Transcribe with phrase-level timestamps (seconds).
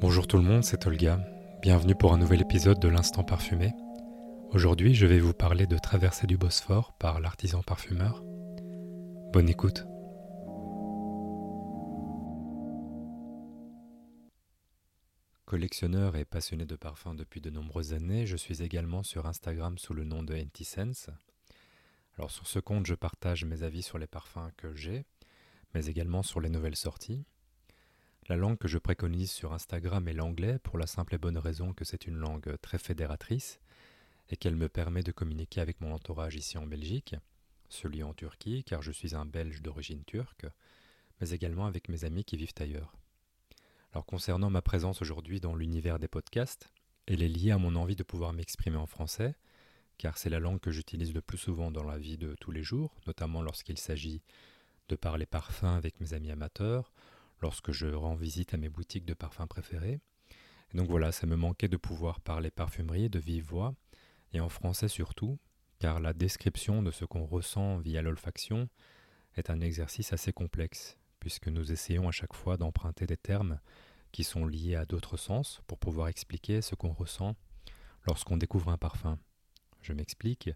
[0.00, 1.20] Bonjour tout le monde, c'est Olga.
[1.60, 3.74] Bienvenue pour un nouvel épisode de l'Instant Parfumé.
[4.48, 8.22] Aujourd'hui, je vais vous parler de Traversée du Bosphore par l'artisan parfumeur.
[9.30, 9.84] Bonne écoute.
[15.44, 19.92] Collectionneur et passionné de parfums depuis de nombreuses années, je suis également sur Instagram sous
[19.92, 21.10] le nom de Antisense.
[22.16, 25.04] Alors sur ce compte, je partage mes avis sur les parfums que j'ai,
[25.74, 27.26] mais également sur les nouvelles sorties.
[28.30, 31.72] La langue que je préconise sur Instagram est l'anglais pour la simple et bonne raison
[31.72, 33.58] que c'est une langue très fédératrice
[34.28, 37.16] et qu'elle me permet de communiquer avec mon entourage ici en Belgique,
[37.68, 40.46] celui en Turquie car je suis un Belge d'origine turque,
[41.20, 42.94] mais également avec mes amis qui vivent ailleurs.
[43.92, 46.68] Alors concernant ma présence aujourd'hui dans l'univers des podcasts,
[47.08, 49.34] elle est liée à mon envie de pouvoir m'exprimer en français,
[49.98, 52.62] car c'est la langue que j'utilise le plus souvent dans la vie de tous les
[52.62, 54.22] jours, notamment lorsqu'il s'agit
[54.88, 56.92] de parler parfum avec mes amis amateurs,
[57.40, 60.00] lorsque je rends visite à mes boutiques de parfums préférés.
[60.74, 63.74] Donc voilà, ça me manquait de pouvoir parler parfumerie de vive voix,
[64.32, 65.38] et en français surtout,
[65.78, 68.68] car la description de ce qu'on ressent via l'olfaction
[69.36, 73.58] est un exercice assez complexe, puisque nous essayons à chaque fois d'emprunter des termes
[74.12, 77.36] qui sont liés à d'autres sens pour pouvoir expliquer ce qu'on ressent
[78.06, 79.18] lorsqu'on découvre un parfum.
[79.82, 80.50] Je m'explique,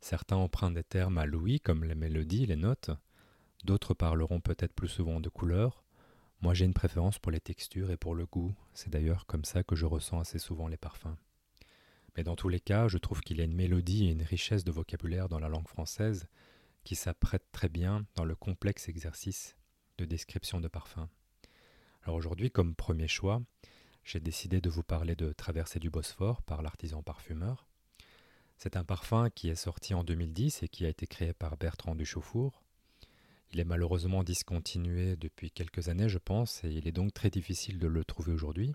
[0.00, 2.90] certains empruntent des termes à l'ouïe comme les mélodies, les notes,
[3.64, 5.84] d'autres parleront peut-être plus souvent de couleurs,
[6.40, 9.62] moi j'ai une préférence pour les textures et pour le goût, c'est d'ailleurs comme ça
[9.62, 11.16] que je ressens assez souvent les parfums.
[12.16, 14.64] Mais dans tous les cas, je trouve qu'il y a une mélodie et une richesse
[14.64, 16.26] de vocabulaire dans la langue française
[16.84, 19.56] qui s'apprête très bien dans le complexe exercice
[19.98, 21.08] de description de parfums.
[22.02, 23.42] Alors aujourd'hui, comme premier choix,
[24.04, 27.66] j'ai décidé de vous parler de Traversée du Bosphore par l'artisan parfumeur.
[28.56, 31.94] C'est un parfum qui est sorti en 2010 et qui a été créé par Bertrand
[31.94, 32.62] Duchauffour.
[33.50, 37.78] Il est malheureusement discontinué depuis quelques années, je pense, et il est donc très difficile
[37.78, 38.74] de le trouver aujourd'hui.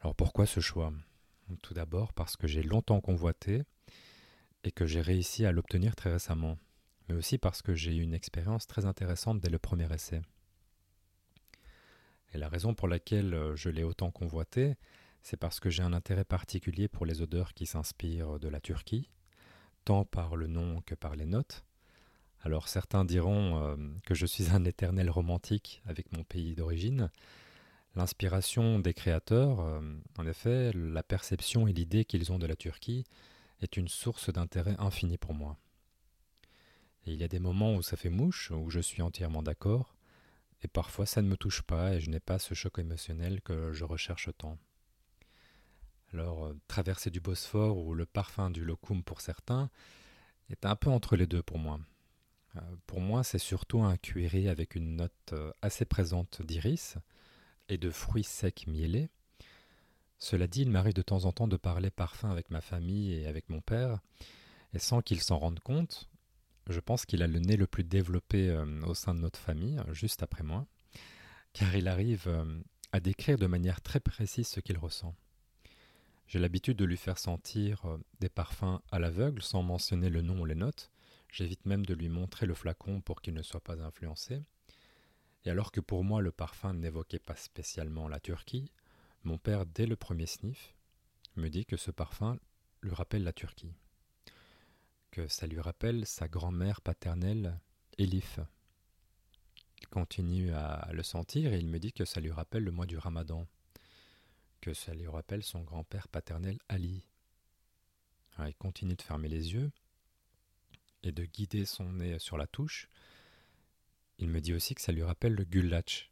[0.00, 0.92] Alors pourquoi ce choix?
[1.62, 3.62] Tout d'abord parce que j'ai longtemps convoité
[4.64, 6.58] et que j'ai réussi à l'obtenir très récemment,
[7.08, 10.22] mais aussi parce que j'ai eu une expérience très intéressante dès le premier essai.
[12.32, 14.76] Et la raison pour laquelle euh, je l'ai autant convoité,
[15.22, 19.10] c'est parce que j'ai un intérêt particulier pour les odeurs qui s'inspirent de la Turquie,
[19.84, 21.64] tant par le nom que par les notes,
[22.42, 27.10] alors certains diront euh, que je suis un éternel romantique avec mon pays d'origine.
[27.94, 29.80] L'inspiration des créateurs, euh,
[30.18, 33.04] en effet, la perception et l'idée qu'ils ont de la Turquie
[33.60, 35.56] est une source d'intérêt infini pour moi.
[37.06, 39.94] Et il y a des moments où ça fait mouche, où je suis entièrement d'accord,
[40.62, 43.72] et parfois ça ne me touche pas et je n'ai pas ce choc émotionnel que
[43.72, 44.58] je recherche tant.
[46.12, 49.70] Alors, euh, traverser du Bosphore ou le parfum du locum pour certains
[50.50, 51.80] est un peu entre les deux pour moi.
[52.56, 56.96] Euh, pour moi, c'est surtout un cuiré avec une note euh, assez présente d'iris
[57.68, 59.08] et de fruits secs miellés.
[60.18, 63.26] Cela dit, il m'arrive de temps en temps de parler parfum avec ma famille et
[63.26, 64.00] avec mon père,
[64.72, 66.08] et sans qu'il s'en rende compte,
[66.68, 69.80] je pense qu'il a le nez le plus développé euh, au sein de notre famille,
[69.90, 70.66] juste après moi,
[71.52, 72.30] car il arrive
[72.92, 75.14] à décrire de manière très précise ce qu'il ressent.
[76.28, 77.84] J'ai l'habitude de lui faire sentir
[78.20, 80.90] des parfums à l'aveugle sans mentionner le nom ou les notes,
[81.32, 84.42] J'évite même de lui montrer le flacon pour qu'il ne soit pas influencé.
[85.44, 88.70] Et alors que pour moi le parfum n'évoquait pas spécialement la Turquie,
[89.24, 90.74] mon père, dès le premier sniff,
[91.36, 92.38] me dit que ce parfum
[92.82, 93.72] lui rappelle la Turquie,
[95.10, 97.58] que ça lui rappelle sa grand-mère paternelle,
[97.96, 98.40] Elif.
[99.80, 102.86] Il continue à le sentir et il me dit que ça lui rappelle le mois
[102.86, 103.46] du ramadan,
[104.60, 107.06] que ça lui rappelle son grand-père paternel, Ali.
[108.38, 109.70] il continue de fermer les yeux,
[111.02, 112.88] et de guider son nez sur la touche.
[114.18, 116.10] Il me dit aussi que ça lui rappelle le gulatch.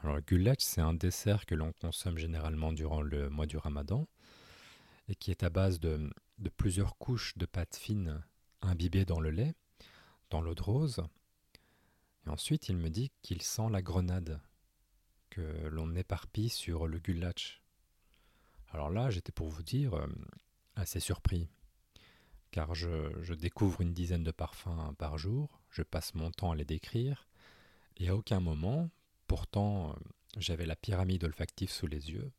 [0.00, 4.08] Alors le gulatch, c'est un dessert que l'on consomme généralement durant le mois du ramadan
[5.08, 6.10] et qui est à base de,
[6.56, 8.22] plusieurs couches de pâte fine
[8.62, 9.54] imbibées dans le lait,
[10.30, 11.02] dans l'eau de rose.
[12.26, 14.40] Et ensuite, il me dit qu'il sent la grenade
[15.30, 17.62] que l'on éparpille sur le gulatch.
[18.70, 20.06] Alors là, j'étais pour vous dire euh,
[20.76, 21.48] assez surpris
[22.52, 26.66] car je, découvre une dizaine de parfums par jour, je passe mon temps à les
[26.66, 27.26] décrire,
[27.96, 28.90] et à aucun moment,
[29.26, 29.94] pourtant euh,
[30.36, 32.30] j'avais la pyramide olfactive sous les yeux,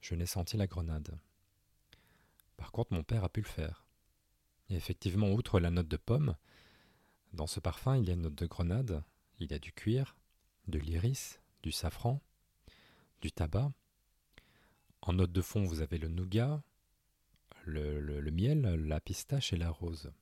[0.00, 1.18] je n'ai senti la grenade.
[2.56, 3.86] Par contre, mon père a pu le faire.
[4.68, 6.34] Et effectivement, outre la note de pomme,
[7.32, 9.04] dans ce parfum, il y a une note de grenade,
[9.38, 10.16] il y a du cuir,
[10.66, 12.20] de l'iris, du safran,
[13.20, 13.72] du tabac.
[15.02, 16.62] En note de fond, vous avez le nougat,
[17.66, 20.12] le, miel, la pistache et la rose.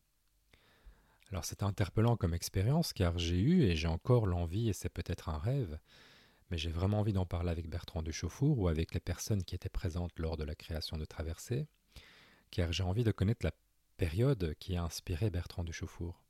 [1.31, 5.29] Alors c'est interpellant comme expérience car j'ai eu et j'ai encore l'envie, et c'est peut-être
[5.29, 5.79] un rêve,
[6.51, 9.69] mais j'ai vraiment envie d'en parler avec Bertrand Duchaufour ou avec les personnes qui étaient
[9.69, 11.67] présentes lors de la création de Traversée,
[12.51, 13.53] car j'ai envie de connaître la
[13.97, 16.23] période qui a inspiré Bertrand Duchaufour.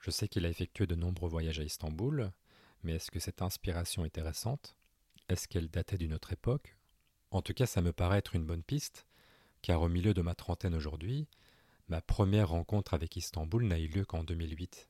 [0.00, 2.32] Je sais qu'il a effectué de nombreux voyages à Istanbul,
[2.82, 4.76] mais est-ce que cette inspiration était récente?
[5.28, 6.76] Est-ce qu'elle datait d'une autre époque?
[7.30, 9.06] En tout cas, ça me paraît être une bonne piste,
[9.62, 11.28] car au milieu de ma trentaine aujourd'hui,
[11.88, 14.88] ma première rencontre avec Istanbul n'a eu lieu qu'en 2008.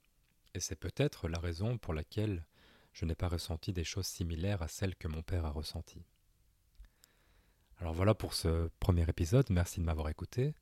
[0.54, 2.44] Et c'est peut-être la raison pour laquelle
[2.92, 6.04] je n'ai pas ressenti des choses similaires à celles que mon père a ressenties.
[7.78, 10.54] Alors voilà pour ce premier épisode, merci de m'avoir écouté.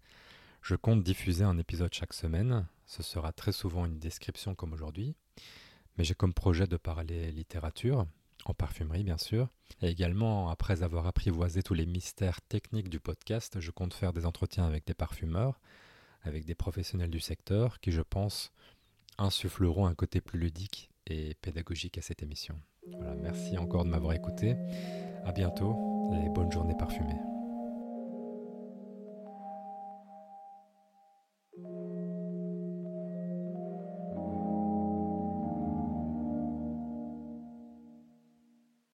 [0.63, 5.17] Je compte diffuser un épisode chaque semaine, ce sera très souvent une description comme aujourd'hui,
[5.97, 8.07] mais j'ai comme projet de parler littérature,
[8.45, 9.49] en parfumerie bien sûr,
[9.83, 14.27] et également après avoir apprivoisé tous les mystères techniques du podcast, je compte faire des
[14.27, 15.61] entretiens avec des parfumeurs,
[16.23, 18.53] avec des professionnels du secteur qui je pense
[19.19, 22.61] insuffleront un côté plus ludique et pédagogique à cette émission.
[22.97, 24.57] Voilà, merci encore de m'avoir écouté.
[25.25, 25.75] À bientôt
[26.15, 27.38] et bonne journée parfumée.